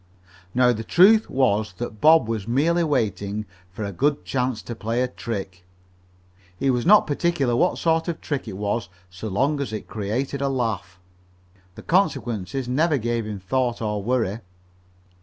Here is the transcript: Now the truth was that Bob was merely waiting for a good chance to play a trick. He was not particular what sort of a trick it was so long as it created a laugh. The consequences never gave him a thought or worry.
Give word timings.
Now 0.55 0.73
the 0.73 0.83
truth 0.83 1.29
was 1.29 1.73
that 1.73 2.01
Bob 2.01 2.27
was 2.27 2.47
merely 2.47 2.83
waiting 2.83 3.45
for 3.69 3.85
a 3.85 3.91
good 3.91 4.25
chance 4.25 4.63
to 4.63 4.73
play 4.73 5.03
a 5.03 5.07
trick. 5.07 5.63
He 6.57 6.71
was 6.71 6.87
not 6.87 7.05
particular 7.05 7.55
what 7.55 7.77
sort 7.77 8.07
of 8.07 8.15
a 8.15 8.17
trick 8.19 8.47
it 8.47 8.57
was 8.57 8.89
so 9.11 9.27
long 9.27 9.61
as 9.61 9.71
it 9.71 9.87
created 9.87 10.41
a 10.41 10.49
laugh. 10.49 10.99
The 11.75 11.83
consequences 11.83 12.67
never 12.67 12.97
gave 12.97 13.27
him 13.27 13.37
a 13.37 13.47
thought 13.47 13.79
or 13.79 14.01
worry. 14.01 14.39